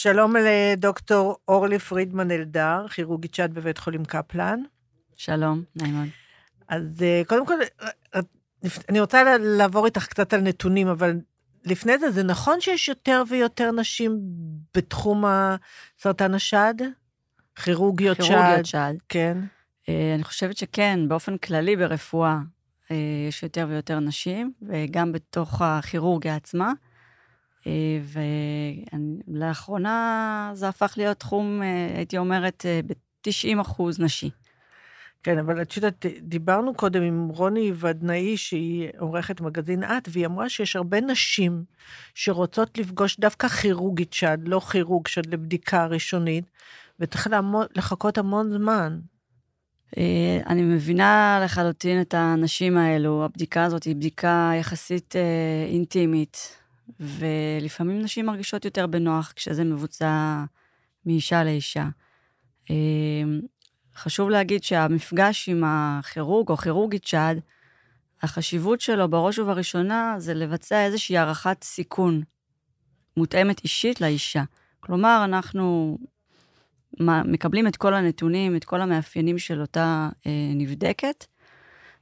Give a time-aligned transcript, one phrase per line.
[0.00, 4.60] שלום לדוקטור אורלי פרידמן אלדר, כירורגית שד בבית חולים קפלן.
[5.16, 6.08] שלום, נעימון.
[6.68, 7.54] אז אה, קודם כל,
[8.14, 8.20] אה,
[8.88, 11.16] אני רוצה לעבור איתך קצת על נתונים, אבל
[11.64, 14.20] לפני זה, זה נכון שיש יותר ויותר נשים
[14.74, 15.24] בתחום
[15.98, 16.74] סרטן השד?
[17.64, 18.24] כירורגיות שד?
[18.24, 18.94] כירורגיות שד.
[19.08, 19.38] כן.
[19.88, 22.38] אה, אני חושבת שכן, באופן כללי ברפואה
[23.28, 26.72] יש יותר ויותר נשים, וגם בתוך הכירורגיה עצמה.
[29.28, 31.60] ולאחרונה זה הפך להיות תחום,
[31.96, 34.30] הייתי אומרת, ב-90 אחוז נשי.
[35.22, 40.48] כן, אבל את יודעת, דיברנו קודם עם רוני ודנאי, שהיא עורכת מגזין את, והיא אמרה
[40.48, 41.64] שיש הרבה נשים
[42.14, 46.44] שרוצות לפגוש דווקא כירורגית שד, לא כירוג שד לבדיקה ראשונית,
[47.00, 47.28] וצריך
[47.76, 48.98] לחכות המון זמן.
[49.98, 53.24] אה, אני מבינה לחלוטין את האנשים האלו.
[53.24, 56.58] הבדיקה הזאת היא בדיקה יחסית אה, אינטימית,
[57.00, 60.44] ולפעמים נשים מרגישות יותר בנוח כשזה מבוצע
[61.06, 61.88] מאישה לאישה.
[62.70, 62.76] אה,
[63.96, 67.34] חשוב להגיד שהמפגש עם הכירורג או כירורגית שד,
[68.22, 72.22] החשיבות שלו בראש ובראשונה זה לבצע איזושהי הערכת סיכון
[73.16, 74.42] מותאמת אישית לאישה.
[74.80, 75.98] כלומר, אנחנו
[77.00, 81.24] מקבלים את כל הנתונים, את כל המאפיינים של אותה אה, נבדקת,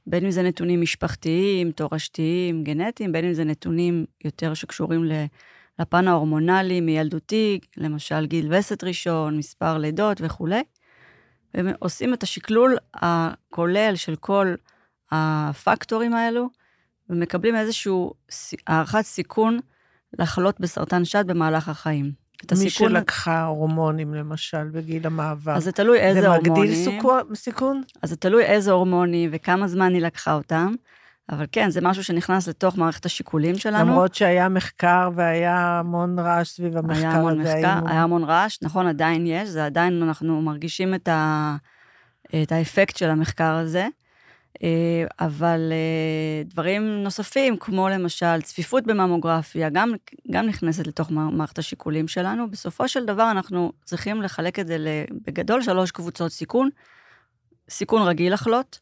[0.07, 5.05] בין אם זה נתונים משפחתיים, תורשתיים, גנטיים, בין אם זה נתונים יותר שקשורים
[5.79, 10.63] לפן ההורמונלי מילדותי, למשל גיל וסת ראשון, מספר לידות וכולי.
[11.53, 14.55] ועושים את השקלול הכולל של כל
[15.11, 16.49] הפקטורים האלו,
[17.09, 17.91] ומקבלים איזושהי
[18.67, 19.59] הערכת סיכון
[20.19, 22.26] לחלות בסרטן שד במהלך החיים.
[22.43, 22.89] מי הסיכון...
[22.89, 25.55] שלקחה הורמונים, למשל, בגיל המעבר.
[25.55, 26.73] אז זה תלוי איזה זה הורמונים.
[26.73, 27.81] זה מגדיל סיכון?
[28.01, 30.73] אז זה תלוי איזה הורמונים וכמה זמן היא לקחה אותם.
[31.31, 33.91] אבל כן, זה משהו שנכנס לתוך מערכת השיקולים שלנו.
[33.91, 37.55] למרות שהיה מחקר והיה המון רעש סביב המחקר היה המון הזה.
[37.55, 41.55] מחקר, היה המון רעש, נכון, עדיין יש, זה עדיין, אנחנו מרגישים את, ה,
[42.43, 43.87] את האפקט של המחקר הזה.
[44.63, 49.93] אה, אבל אה, דברים נוספים, כמו למשל צפיפות בממוגרפיה, גם,
[50.31, 52.51] גם נכנסת לתוך מערכת השיקולים שלנו.
[52.51, 56.69] בסופו של דבר אנחנו צריכים לחלק את זה בגדול שלוש קבוצות סיכון.
[57.69, 58.79] סיכון רגיל לחלות,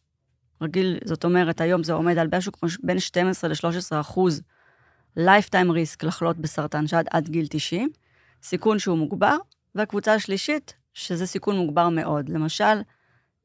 [0.62, 4.42] רגיל, זאת אומרת, היום זה עומד על משהו כמו בין 12 ל-13 אחוז
[5.20, 7.90] lifetime risk לחלות בסרטן שד עד גיל 90,
[8.44, 9.38] סיכון שהוא מוגבר,
[9.76, 12.30] והקבוצה השלישית, שזה סיכון מוגבר מאוד.
[12.30, 12.82] למשל,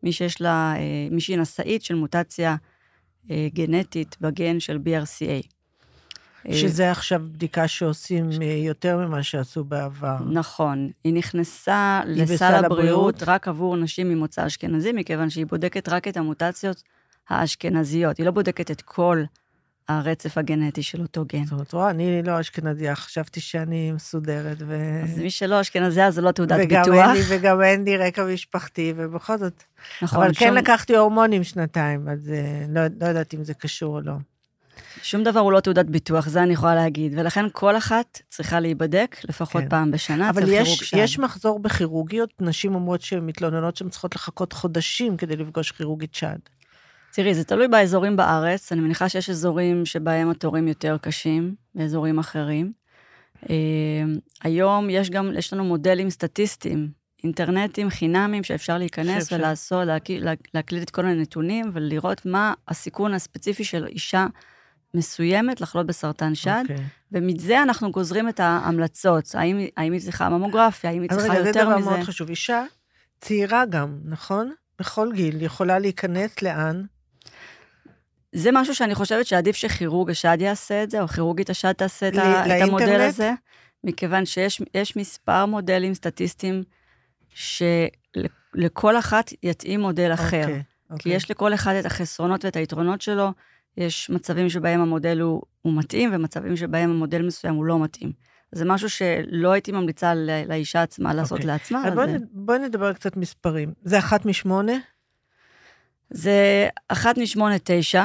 [0.02, 2.56] מי שיש לה, אה, מי שהיא נשאית של מוטציה
[3.30, 5.46] אה, גנטית בגן של BRCA.
[6.48, 10.16] אה, שזה עכשיו בדיקה שעושים יותר ממה שעשו בעבר.
[10.32, 10.90] נכון.
[11.04, 16.08] היא נכנסה היא לסל הבריאות, הבריאות רק עבור נשים ממוצא אשכנזי, מכיוון שהיא בודקת רק
[16.08, 16.82] את המוטציות
[17.28, 18.18] האשכנזיות.
[18.18, 19.22] היא לא בודקת את כל
[19.88, 21.44] הרצף הגנטי של אותו גן.
[21.44, 24.56] זאת אומרת, רואה, אני לא אשכנזיה, חשבתי שאני מסודרת.
[24.66, 25.00] ו...
[25.04, 27.06] אז מי שלא אשכנזיה זה לא תעודת וגם ביטוח.
[27.06, 29.62] אין לי, וגם אין לי רקע משפחתי, ובכל זאת.
[30.02, 30.22] נכון.
[30.22, 30.56] אבל כן שום...
[30.56, 34.12] לקחתי הורמונים שנתיים, אז אה, לא, לא יודעת אם זה קשור או לא.
[35.02, 39.16] שום דבר הוא לא תעודת ביטוח, זה אני יכולה להגיד, ולכן כל אחת צריכה להיבדק
[39.28, 39.68] לפחות כן.
[39.68, 45.16] פעם בשנה אבל יש, יש מחזור בכירורגיות, נשים אומרות שהן מתלוננות שהן צריכות לחכות חודשים
[45.16, 46.38] כדי לפגוש כירורגית שד.
[47.12, 52.72] תראי, זה תלוי באזורים בארץ, אני מניחה שיש אזורים שבהם התורים יותר קשים, ואזורים אחרים.
[53.50, 53.56] אה,
[54.42, 56.88] היום יש גם, יש לנו מודלים סטטיסטיים,
[57.24, 59.36] אינטרנטיים חינמיים שאפשר להיכנס שאפשר.
[59.36, 59.88] ולעשות,
[60.54, 64.26] להקליט את כל הנתונים ולראות מה הסיכון הספציפי של אישה
[64.94, 66.72] מסוימת לחלות בסרטן שד, okay.
[66.72, 66.84] אוקיי.
[67.12, 71.50] ומזה אנחנו גוזרים את ההמלצות, האם, האם היא צריכה ממוגרפיה, האם היא צריכה יותר מזה.
[71.50, 72.28] אז רגע, זה דבר מאוד חשוב.
[72.28, 72.64] אישה
[73.20, 74.52] צעירה גם, נכון?
[74.78, 76.82] בכל גיל, יכולה להיכנס לאן?
[78.32, 82.14] זה משהו שאני חושבת שעדיף שכירורג השד יעשה את זה, או כירורגית השד תעשה את,
[82.14, 83.32] את המודל הזה,
[83.84, 86.62] מכיוון שיש מספר מודלים סטטיסטיים
[87.34, 90.44] שלכל אחת יתאים מודל אחר.
[90.44, 90.88] Okay, אוקיי, okay.
[90.88, 91.12] כי אוקיי.
[91.12, 93.32] יש לכל אחד את החסרונות ואת היתרונות שלו.
[93.76, 98.12] יש מצבים שבהם המודל הוא, הוא מתאים, ומצבים שבהם המודל מסוים הוא לא מתאים.
[98.52, 100.14] זה משהו שלא הייתי ממליצה
[100.48, 101.42] לאישה עצמה לעשות okay.
[101.42, 101.46] אוקיי.
[101.46, 101.88] לעצמה.
[101.88, 103.72] אז בואי בוא נדבר קצת מספרים.
[103.82, 104.72] זה אחת משמונה?
[106.10, 108.04] זה אחת משמונה תשע.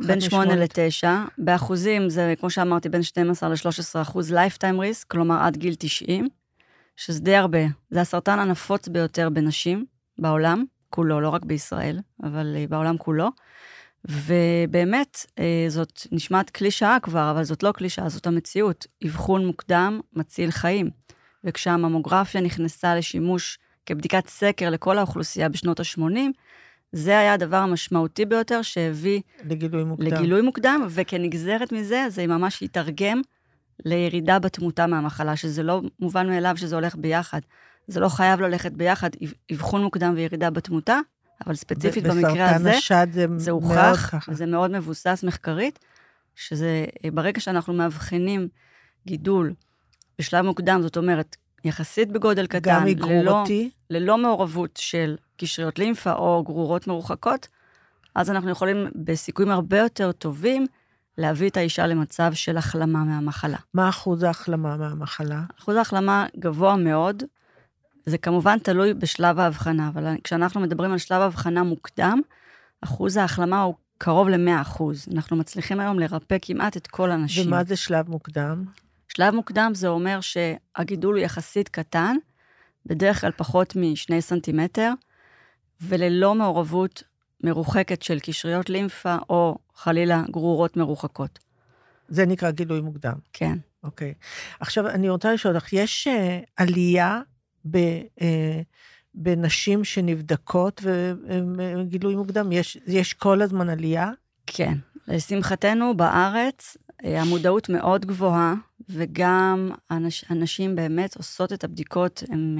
[0.00, 1.04] בין 8 ל-9.
[1.38, 6.28] באחוזים זה, כמו שאמרתי, בין 12 ל-13 אחוז lifetime risk, כלומר עד גיל 90,
[6.96, 7.58] שזה די הרבה.
[7.90, 9.84] זה הסרטן הנפוץ ביותר בנשים
[10.18, 13.28] בעולם, כולו, לא רק בישראל, אבל אה, בעולם כולו.
[14.04, 18.86] ובאמת, אה, זאת נשמעת קלישאה כבר, אבל זאת לא קלישאה, זאת המציאות.
[19.06, 20.90] אבחון מוקדם מציל חיים.
[21.44, 26.18] וכשהממוגרפיה נכנסה לשימוש כבדיקת סקר לכל האוכלוסייה בשנות ה-80,
[26.92, 30.06] זה היה הדבר המשמעותי ביותר שהביא לגילוי מוקדם.
[30.06, 33.20] לגילוי מוקדם, וכנגזרת מזה, זה ממש התרגם
[33.84, 37.40] לירידה בתמותה מהמחלה, שזה לא מובן מאליו שזה הולך ביחד.
[37.86, 39.10] זה לא חייב ללכת ביחד,
[39.52, 40.98] אבחון מוקדם וירידה בתמותה,
[41.46, 45.78] אבל ספציפית במקרה הזה, השד זה, זה הוכח, וזה מאוד מבוסס מחקרית,
[46.34, 46.84] שזה
[47.14, 48.48] ברגע שאנחנו מאבחנים
[49.06, 49.54] גידול
[50.18, 53.44] בשלב מוקדם, זאת אומרת, יחסית בגודל קטן, ללא,
[53.90, 57.48] ללא מעורבות של קשריות לימפה או גרורות מרוחקות,
[58.14, 60.66] אז אנחנו יכולים בסיכויים הרבה יותר טובים
[61.18, 63.56] להביא את האישה למצב של החלמה מהמחלה.
[63.74, 65.42] מה אחוז ההחלמה מהמחלה?
[65.60, 67.22] אחוז ההחלמה גבוה מאוד.
[68.06, 72.20] זה כמובן תלוי בשלב ההבחנה, אבל כשאנחנו מדברים על שלב ההבחנה מוקדם,
[72.80, 74.82] אחוז ההחלמה הוא קרוב ל-100
[75.14, 77.46] אנחנו מצליחים היום לרפא כמעט את כל הנשים.
[77.46, 78.64] ומה זה שלב מוקדם?
[79.16, 82.16] שלב מוקדם זה אומר שהגידול הוא יחסית קטן,
[82.86, 84.92] בדרך כלל פחות משני סנטימטר,
[85.80, 87.02] וללא מעורבות
[87.44, 91.38] מרוחקת של קשריות לימפה, או חלילה גרורות מרוחקות.
[92.08, 93.14] זה נקרא גילוי מוקדם.
[93.32, 93.58] כן.
[93.84, 94.14] אוקיי.
[94.60, 97.20] עכשיו, אני רוצה לשאול אותך, יש uh, עלייה
[97.70, 97.76] ב,
[98.18, 98.22] uh,
[99.14, 102.52] בנשים שנבדקות וגילוי מוקדם?
[102.52, 104.10] יש, יש כל הזמן עלייה?
[104.46, 104.74] כן.
[105.08, 108.54] לשמחתנו, בארץ אה, המודעות מאוד גבוהה,
[108.88, 112.58] וגם אנש, הנשים באמת עושות את הבדיקות, הן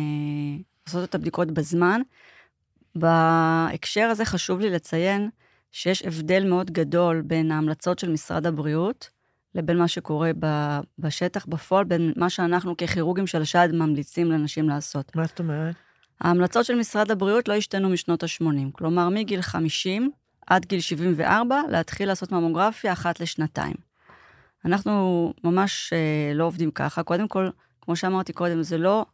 [0.87, 2.01] עושות את הבדיקות בזמן.
[2.95, 5.31] בהקשר הזה חשוב לי לציין
[5.71, 9.11] שיש הבדל מאוד גדול בין ההמלצות של משרד הבריאות
[9.55, 10.31] לבין מה שקורה
[10.99, 15.17] בשטח בפועל, בין מה שאנחנו ככירורגים של השד ממליצים לנשים לעשות.
[15.17, 15.75] מה זאת אומרת?
[16.21, 18.71] ההמלצות של משרד הבריאות לא השתנו משנות ה-80.
[18.73, 20.11] כלומר, מגיל 50
[20.47, 23.75] עד גיל 74, להתחיל לעשות ממוגרפיה אחת לשנתיים.
[24.65, 27.03] אנחנו ממש אה, לא עובדים ככה.
[27.03, 27.49] קודם כל,
[27.81, 29.07] כמו שאמרתי קודם, זה לא,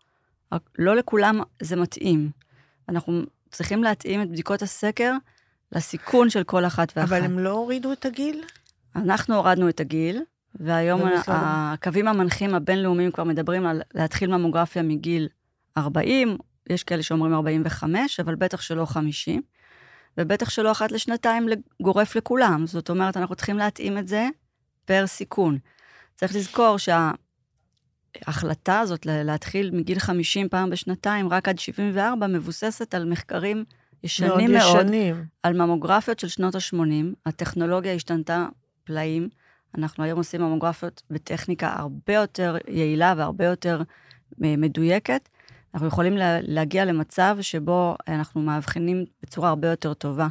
[0.79, 2.31] לא לכולם זה מתאים.
[2.89, 5.13] אנחנו צריכים להתאים את בדיקות הסקר
[5.73, 7.09] לסיכון של כל אחת ואחת.
[7.09, 8.45] אבל הם לא הורידו את הגיל?
[8.97, 10.23] אנחנו הורדנו את הגיל,
[10.55, 15.29] והיום לא הקווים המנחים הבינלאומיים כבר מדברים על להתחיל ממוגרפיה מגיל
[15.77, 16.37] 40,
[16.69, 19.43] יש כאלה שאומרים 45, אבל בטח שלא 50,
[20.19, 21.49] ובטח שלא אחת לשנתיים
[21.83, 22.67] גורף לכולם.
[22.67, 24.29] זאת אומרת, אנחנו צריכים להתאים את זה
[24.89, 25.59] פר סיכון.
[26.17, 27.11] צריך לזכור שה...
[28.27, 33.65] ההחלטה הזאת להתחיל מגיל 50 פעם בשנתיים, רק עד 74, מבוססת על מחקרים
[34.05, 35.25] ישנים מאוד, מאוד ישנים.
[35.43, 37.15] על ממוגרפיות של שנות ה-80.
[37.27, 38.47] הטכנולוגיה השתנתה
[38.85, 39.29] פלאים.
[39.79, 43.83] אנחנו היום עושים ממוגרפיות בטכניקה הרבה יותר יעילה והרבה יותר
[44.45, 45.29] אה, מדויקת.
[45.75, 50.29] אנחנו יכולים להגיע למצב שבו אנחנו מאבחנים בצורה הרבה יותר טובה.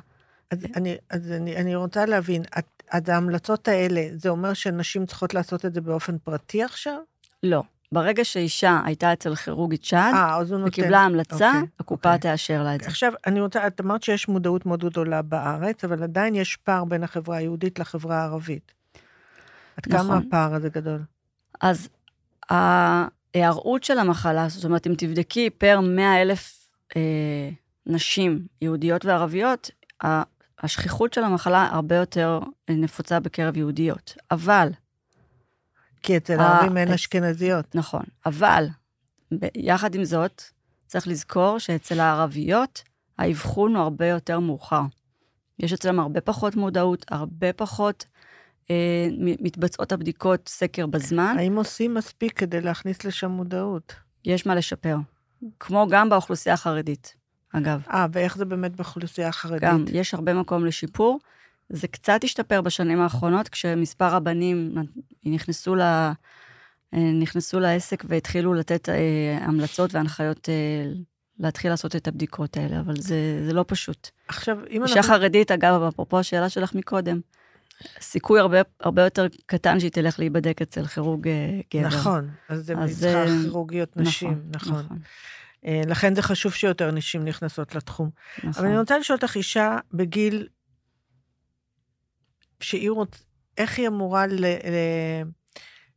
[0.52, 5.34] אז אני, אז אני, אני רוצה להבין, את, אז ההמלצות האלה, זה אומר שנשים צריכות
[5.34, 7.00] לעשות את זה באופן פרטי עכשיו?
[7.44, 7.64] לא.
[7.92, 12.32] ברגע שאישה הייתה אצל כירורגית שד, אה, וקיבלה המלצה, אוקיי, הקופה אוקיי.
[12.32, 12.88] תאשר לה את זה.
[12.88, 17.04] עכשיו, אני רוצה, את אמרת שיש מודעות מאוד גדולה בארץ, אבל עדיין יש פער בין
[17.04, 18.72] החברה היהודית לחברה הערבית.
[19.78, 20.08] עד נכון.
[20.08, 21.00] כמה הפער הזה גדול?
[21.62, 21.90] אז
[22.50, 27.50] ההיערות של המחלה, זאת אומרת, אם תבדקי פר 100 אלף אה,
[27.86, 29.72] נשים יהודיות וערביות,
[30.60, 32.40] השכיחות של המחלה הרבה יותר
[32.70, 34.16] נפוצה בקרב יהודיות.
[34.32, 34.70] אבל
[36.04, 37.76] כי אצל הערבים אין אשכנזיות.
[37.76, 38.68] נכון, אבל
[39.56, 40.44] יחד עם זאת,
[40.88, 42.84] צריך לזכור שאצל הערביות
[43.18, 44.82] האבחון הוא הרבה יותר מאוחר.
[45.60, 48.06] יש אצלם הרבה פחות מודעות, הרבה פחות
[48.70, 51.36] אה, מתבצעות הבדיקות סקר בזמן.
[51.40, 53.96] האם עושים מספיק כדי להכניס לשם מודעות?
[54.26, 54.96] יש מה לשפר,
[55.60, 57.16] כמו גם באוכלוסייה החרדית,
[57.54, 57.82] אגב.
[57.90, 59.62] אה, ואיך זה באמת באוכלוסייה החרדית?
[59.62, 61.20] גם, יש הרבה מקום לשיפור.
[61.70, 64.76] זה קצת השתפר בשנים האחרונות, כשמספר הבנים
[65.26, 65.82] נכנסו, ל...
[66.94, 70.92] נכנסו לעסק והתחילו לתת אה, המלצות והנחיות אה,
[71.40, 74.10] להתחיל לעשות את הבדיקות האלה, אבל זה, זה לא פשוט.
[74.28, 74.98] עכשיו, אם אנחנו...
[74.98, 77.20] אישה חרדית, אגב, אפרופו השאלה שלך מקודם,
[78.00, 81.88] סיכוי הרבה, הרבה יותר קטן שהיא תלך להיבדק אצל כירורג אה, גבר.
[81.88, 84.72] נכון, אז זה צריכה כירורגיות נשים, נכון.
[84.74, 84.86] נכון.
[84.86, 84.98] נכון.
[85.64, 88.10] לכן זה חשוב שיותר נשים נכנסות לתחום.
[88.38, 88.52] נכון.
[88.58, 90.48] אבל אני רוצה לשאול אותך אישה בגיל
[92.60, 93.20] שהיא רוצה,
[93.58, 94.48] איך היא אמורה ל, ל,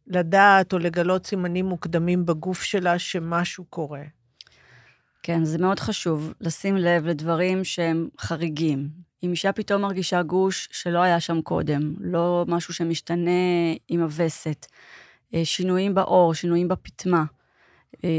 [0.07, 4.02] לדעת או לגלות סימנים מוקדמים בגוף שלה שמשהו קורה?
[5.23, 8.88] כן, זה מאוד חשוב לשים לב לדברים שהם חריגים.
[9.23, 13.31] אם אישה פתאום מרגישה גוש שלא היה שם קודם, לא משהו שמשתנה
[13.88, 14.67] עם הווסת,
[15.35, 17.25] אה, שינויים בעור, שינויים בפטמה, אה,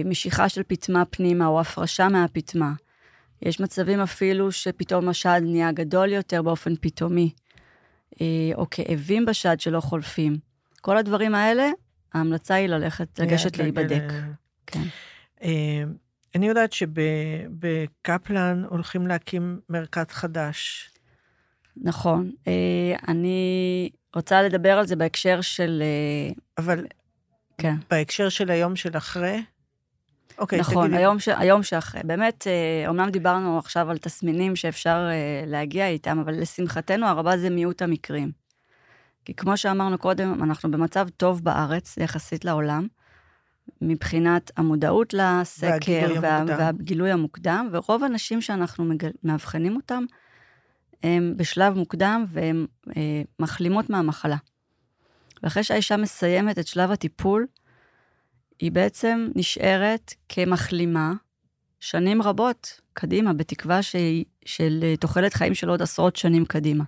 [0.06, 2.74] משיכה של פטמה פנימה או הפרשה מהפטמה.
[3.42, 7.32] יש מצבים אפילו שפתאום השד נהיה גדול יותר באופן פתאומי.
[8.22, 10.38] אה, או כאבים בשד שלא חולפים.
[10.82, 11.70] כל הדברים האלה,
[12.14, 14.14] ההמלצה היא ללכת, לגשת להיבדק.
[14.68, 14.84] כן.
[15.44, 15.84] אה,
[16.36, 20.90] אני יודעת שבקפלן הולכים להקים מרכז חדש.
[21.78, 22.32] נכון.
[22.48, 25.84] אה, אני רוצה לדבר על זה בהקשר של...
[26.58, 26.86] אבל
[27.58, 27.76] כן.
[27.90, 29.42] בהקשר של היום של אחרי?
[30.38, 31.02] אוקיי, נכון, תגידי.
[31.02, 31.28] היום, ש...
[31.28, 32.02] היום שאחרי.
[32.04, 37.50] באמת, אה, אומנם דיברנו עכשיו על תסמינים שאפשר אה, להגיע איתם, אבל לשמחתנו הרבה זה
[37.50, 38.32] מיעוט המקרים.
[39.26, 42.88] כי כמו שאמרנו קודם, אנחנו במצב טוב בארץ יחסית לעולם,
[43.82, 46.38] מבחינת המודעות לסקר והגילוי וה...
[46.38, 46.58] המוקדם.
[46.60, 49.12] והגילוי המוקדם, ורוב הנשים שאנחנו מגל...
[49.24, 50.04] מאבחנים אותם,
[51.04, 52.66] הם בשלב מוקדם והן
[52.98, 54.38] אה, מחלימות מהמחלה.
[55.44, 57.46] ואחרי שהאישה מסיימת את שלב הטיפול,
[58.62, 61.14] היא בעצם נשארת כמחלימה
[61.80, 66.84] שנים רבות קדימה, בתקווה שהיא, של אה, תוחלת חיים של עוד עשרות שנים קדימה.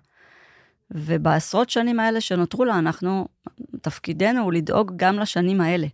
[0.91, 3.27] ובעשרות שנים האלה שנותרו לה, אנחנו,
[3.81, 5.87] תפקידנו הוא לדאוג גם לשנים האלה.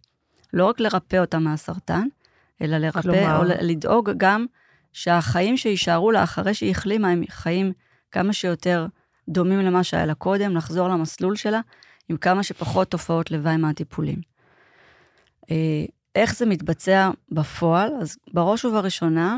[0.54, 2.08] לא רק לרפא אותה מהסרטן,
[2.62, 3.38] אלא לרפא, כלומר?
[3.38, 4.46] או לדאוג גם
[4.94, 7.74] שהחיים שיישארו לה אחרי שהיא החלימה הם חיים
[8.12, 8.88] כמה שיותר
[9.30, 11.62] דומים למה שהיה לה קודם, לחזור למסלול שלה
[12.10, 14.22] עם כמה שפחות תופעות לוואי מהטיפולים.
[15.52, 15.56] אה,
[16.16, 17.92] איך זה מתבצע בפועל?
[18.02, 19.38] אז בראש ובראשונה,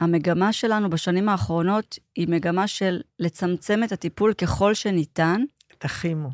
[0.00, 5.42] המגמה שלנו בשנים האחרונות היא מגמה של לצמצם את הטיפול ככל שניתן,
[5.78, 6.28] תחימו.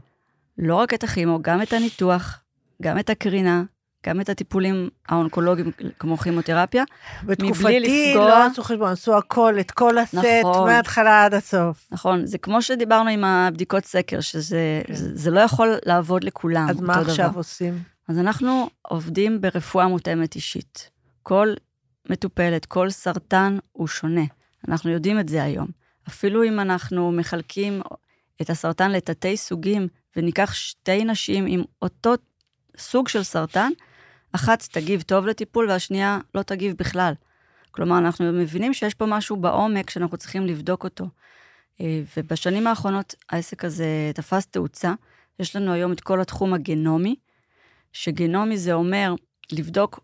[0.59, 2.41] לא רק את הכימו, גם את הניתוח,
[2.83, 3.63] גם את הקרינה,
[4.07, 6.85] גם את הטיפולים האונקולוגיים כמו כימותרפיה.
[7.25, 10.69] בתקופתי לפגוע- לא עשו חשבון, עשו הכל, את כל הסט, נכון.
[10.69, 11.87] מההתחלה עד הסוף.
[11.91, 14.95] נכון, זה כמו שדיברנו עם הבדיקות סקר, שזה כן.
[14.95, 17.39] זה, זה לא יכול לעבוד לכולם, אז מה עכשיו דבר.
[17.39, 17.83] עושים?
[18.13, 20.91] אז אנחנו עובדים ברפואה מותאמת אישית.
[21.23, 21.55] כל
[22.11, 24.25] מטופלת, כל סרטן הוא שונה.
[24.69, 25.69] אנחנו יודעים את זה היום.
[26.09, 27.83] אפילו אם אנחנו מחלקים
[28.43, 32.15] את הסרטן לתתי סוגים, וניקח שתי נשים עם אותו
[32.79, 33.71] סוג של סרטן,
[34.33, 37.13] אחת תגיב טוב לטיפול והשנייה לא תגיב בכלל.
[37.71, 41.05] כלומר, אנחנו מבינים שיש פה משהו בעומק שאנחנו צריכים לבדוק אותו.
[41.81, 44.95] אה, ובשנים האחרונות העסק הזה תפס תאוצה.
[45.39, 47.17] יש לנו היום את כל התחום הגנומי,
[47.93, 49.15] שגנומי זה אומר
[49.53, 50.01] לבדוק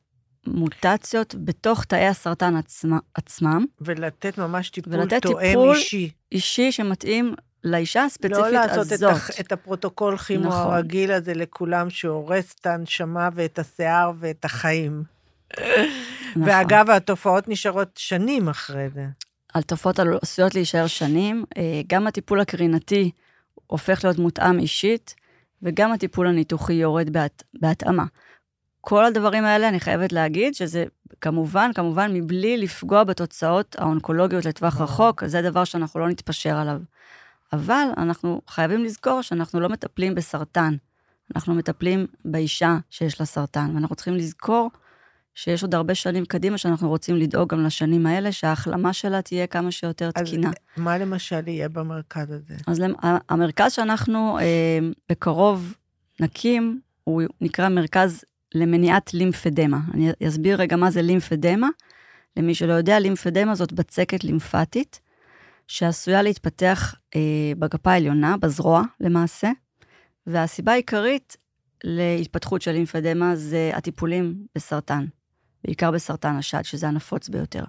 [0.46, 6.10] מוטציות בתוך תאי הסרטן עצמה, עצמם, ולתת ממש טיפול ולתת תואם טיפול אישי.
[6.32, 9.10] אישי שמתאים לאישה הספציפית לא לעשות את, הזאת.
[9.12, 10.58] הח, את הפרוטוקול כימו נכון.
[10.60, 15.02] הרגיל הזה לכולם, שהורס את הנשמה ואת השיער ואת החיים.
[15.58, 16.42] נכון.
[16.44, 19.06] ואגב, התופעות נשארות שנים אחרי זה.
[19.54, 21.44] על תופעות עלו- עשויות להישאר שנים.
[21.56, 23.10] אה, גם הטיפול הקרינתי
[23.66, 25.14] הופך להיות מותאם אישית,
[25.62, 28.04] וגם הטיפול הניתוחי יורד בהת, בהתאמה.
[28.80, 30.84] כל הדברים האלה, אני חייבת להגיד שזה
[31.20, 36.80] כמובן, כמובן, מבלי לפגוע בתוצאות האונקולוגיות לטווח רחוק, זה דבר שאנחנו לא נתפשר עליו.
[37.52, 40.74] אבל אנחנו חייבים לזכור שאנחנו לא מטפלים בסרטן,
[41.36, 44.70] אנחנו מטפלים באישה שיש לה סרטן, ואנחנו צריכים לזכור
[45.38, 49.70] שיש עוד הרבה שנים קדימה שאנחנו רוצים לדאוג גם לשנים האלה, שההחלמה שלה תהיה כמה
[49.70, 50.50] שיותר אז תקינה.
[50.76, 52.54] מה למשל יהיה במרכז הזה?
[52.66, 52.94] אז למ-
[53.28, 54.78] המרכז שאנחנו אה,
[55.10, 55.74] בקרוב
[56.20, 59.78] נקים, הוא נקרא מרכז למניעת לימפדמה.
[59.94, 61.68] אני אסביר רגע מה זה לימפדמה.
[62.36, 65.00] למי שלא יודע, לימפדמה זאת בצקת לימפטית,
[65.68, 67.20] שעשויה להתפתח אה,
[67.58, 69.50] בגפה העליונה, בזרוע למעשה,
[70.26, 71.36] והסיבה העיקרית
[71.84, 75.04] להתפתחות של לימפדמה זה הטיפולים בסרטן,
[75.64, 77.64] בעיקר בסרטן השד, שזה הנפוץ ביותר.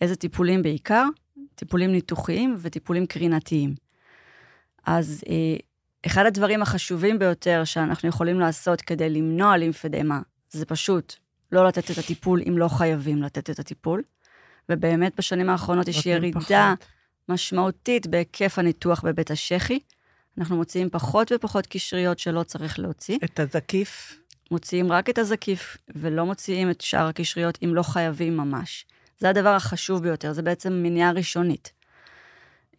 [0.00, 1.04] איזה טיפולים בעיקר?
[1.54, 3.74] טיפולים ניתוחיים וטיפולים קרינתיים.
[4.86, 5.56] אז אה,
[6.06, 11.14] אחד הדברים החשובים ביותר שאנחנו יכולים לעשות כדי למנוע לימפדמה, זה פשוט
[11.52, 14.02] לא לתת את הטיפול אם לא חייבים לתת את הטיפול.
[14.68, 16.88] ובאמת בשנים האחרונות יש ירידה פחות.
[17.28, 19.78] משמעותית בהיקף הניתוח בבית השחי.
[20.38, 23.18] אנחנו מוציאים פחות ופחות קשריות שלא צריך להוציא.
[23.24, 24.18] את הזקיף?
[24.50, 28.86] מוציאים רק את הזקיף, ולא מוציאים את שאר הקשריות אם לא חייבים ממש.
[29.18, 31.72] זה הדבר החשוב ביותר, זה בעצם מניעה ראשונית.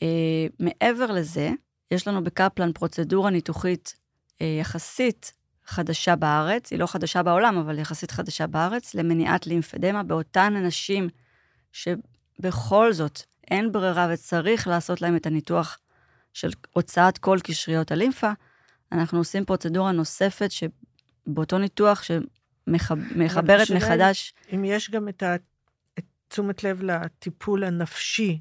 [0.02, 1.52] אה, מעבר לזה,
[1.92, 3.96] יש לנו בקפלן פרוצדורה ניתוחית
[4.42, 5.34] אה, יחסית
[5.66, 11.10] חדשה בארץ, היא לא חדשה בעולם, אבל יחסית חדשה בארץ, למניעת לימפדמה באותן אנשים
[11.72, 15.78] שבכל זאת אין ברירה וצריך לעשות להם את הניתוח
[16.34, 18.32] של הוצאת כל קשריות הלימפה,
[18.92, 20.52] אנחנו עושים פרוצדורה נוספת
[21.28, 25.36] שבאותו ניתוח שמחברת מחדש, אם יש גם את, ה...
[26.00, 28.40] את תשומת לב לטיפול הנפשי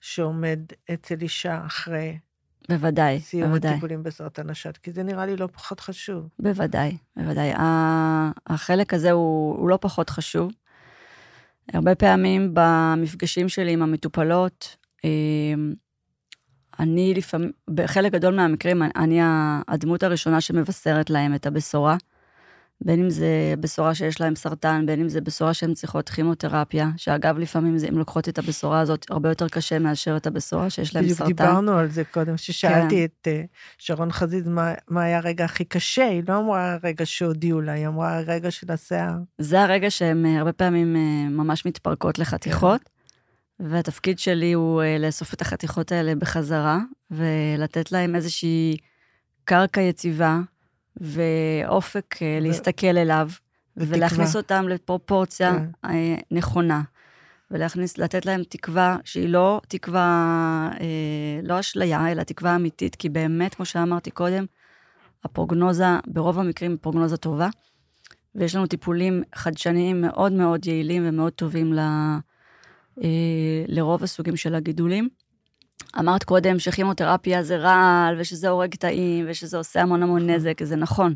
[0.00, 0.60] שעומד
[0.94, 2.18] אצל אישה אחרי
[2.68, 6.28] בוודאי, סיום בוודאי, הטיפולים בסרטן השד, כי זה נראה לי לא פחות חשוב.
[6.38, 7.52] בוודאי, בוודאי.
[8.46, 10.52] החלק הזה הוא, הוא לא פחות חשוב.
[11.72, 15.10] הרבה פעמים במפגשים שלי עם המטופלות, אה,
[16.78, 19.18] אני לפעמים, בחלק גדול מהמקרים, אני
[19.68, 21.96] הדמות הראשונה שמבשרת להם את הבשורה.
[22.80, 27.38] בין אם זה בשורה שיש להם סרטן, בין אם זה בשורה שהן צריכות כימותרפיה, שאגב,
[27.38, 31.24] לפעמים הן לוקחות את הבשורה הזאת הרבה יותר קשה מאשר את הבשורה שיש להם סרטן.
[31.24, 33.04] בדיוק דיברנו על זה קודם, ששאלתי כן.
[33.04, 37.60] את uh, שרון חזיז מה, מה היה הרגע הכי קשה, היא לא אמרה הרגע שהודיעו
[37.60, 39.14] לה, היא אמרה הרגע של השיער.
[39.38, 40.96] זה הרגע שהן הרבה פעמים
[41.36, 42.93] ממש מתפרקות לחתיכות.
[43.60, 46.78] והתפקיד שלי הוא uh, לאסוף את החתיכות האלה בחזרה,
[47.10, 48.76] ולתת להם איזושהי
[49.44, 50.40] קרקע יציבה
[50.96, 53.30] ואופק uh, להסתכל אליו,
[53.76, 53.96] ותקווה.
[53.96, 55.66] ולהכניס אותם לפרופורציה כן.
[55.86, 55.90] uh,
[56.30, 56.82] נכונה.
[57.50, 63.54] ולהכניס, לתת להם תקווה שהיא לא תקווה, אה, לא אשליה, אלא תקווה אמיתית, כי באמת,
[63.54, 64.44] כמו שאמרתי קודם,
[65.24, 67.48] הפרוגנוזה, ברוב המקרים היא פרוגנוזה טובה,
[68.34, 72.18] ויש לנו טיפולים חדשניים מאוד מאוד יעילים ומאוד טובים ל, אה,
[73.68, 75.08] לרוב הסוגים של הגידולים.
[75.98, 81.14] אמרת קודם שכימותרפיה זה רעל, ושזה הורג תאים, ושזה עושה המון המון נזק, זה נכון.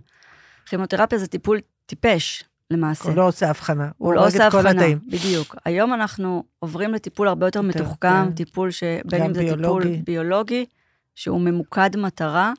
[0.66, 3.08] כימותרפיה זה טיפול טיפש, למעשה.
[3.08, 5.56] הוא לא עושה הבחנה, הוא, לא עושה הבחנה, בדיוק.
[5.64, 8.32] היום אנחנו עוברים לטיפול הרבה יותר מתוחכם, כן.
[8.32, 9.54] טיפול שבין אם זה.
[9.56, 10.66] טיפול ביולוגי,
[11.14, 12.52] שהוא ממוקד מטרה,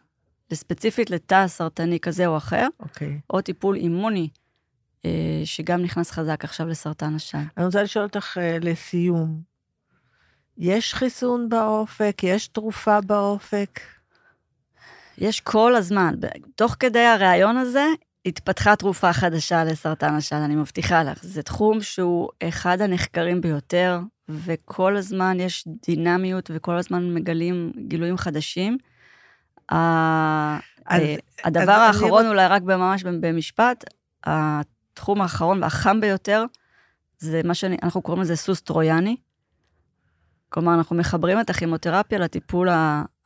[0.52, 3.20] וספציפית לתא סרטני כזה או אחר, אוקיי.
[3.30, 4.39] או טיפול אימוני, אה,
[5.46, 7.38] שגם נכנס חזק עכשיו לסרטן השד.
[7.58, 9.42] אני רוצה לשאול אותך אה, לסיום,
[10.58, 12.22] יש חיסון באופק?
[12.24, 13.80] יש תרופה באופק?
[15.18, 16.14] יש כל הזמן.
[16.56, 17.86] תוך כדי הריאיון הזה,
[18.26, 21.24] התפתחה תרופה חדשה לסרטן השד, אני מבטיחה לך.
[21.24, 28.78] זה תחום שהוא אחד הנחקרים ביותר, וכל הזמן יש דינמיות וכל הזמן מגלים גילויים חדשים.
[29.70, 31.02] אז,
[31.44, 32.30] הדבר אז האחרון, אני...
[32.30, 33.84] אולי רק ממש במשפט,
[35.00, 36.44] התחום האחרון והחם ביותר,
[37.18, 39.16] זה מה שאנחנו קוראים לזה סוס טרויאני.
[40.50, 42.70] כלומר, אנחנו מחברים את הכימותרפיה לטיפול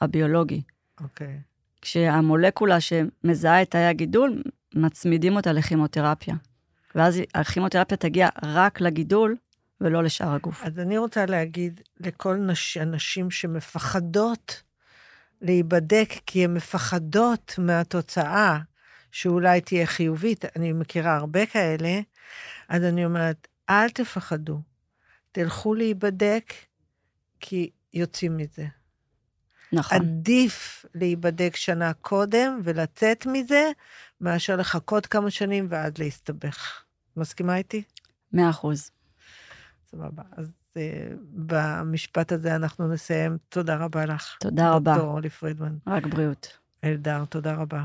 [0.02, 0.62] הביולוגי.
[1.02, 1.28] אוקיי.
[1.28, 1.82] Okay.
[1.82, 4.44] כשהמולקולה שמזהה את תאי הגידול,
[4.76, 6.36] מצמידים אותה לכימותרפיה.
[6.96, 9.36] ואז הכימותרפיה תגיע רק לגידול
[9.82, 10.64] ולא לשאר הגוף.
[10.64, 12.78] אז אני רוצה להגיד לכל נש...
[12.78, 14.64] הנשים שמפחדות
[15.42, 18.60] להיבדק כי הן מפחדות מהתוצאה
[19.14, 22.00] שאולי תהיה חיובית, אני מכירה הרבה כאלה,
[22.70, 24.62] אז אני אומרת, אל תפחדו,
[25.32, 26.54] תלכו להיבדק,
[27.40, 28.66] כי יוצאים מזה.
[29.74, 29.98] נכון.
[29.98, 33.72] עדיף להיבדק שנה קודם ולצאת מזה,
[34.22, 36.84] מאשר לחכות כמה שנים ואז להסתבך.
[37.18, 37.84] מסכימה איתי?
[38.32, 38.92] מאה אחוז.
[39.92, 40.24] סבבה.
[40.32, 40.78] אז uh,
[41.24, 43.38] במשפט הזה אנחנו נסיים.
[43.50, 44.38] תודה רבה לך.
[44.40, 44.92] תודה רבה.
[44.92, 45.78] דוקטור אורלי פרידמן.
[45.88, 46.58] רק בריאות.
[46.84, 47.84] אלדר, תודה רבה.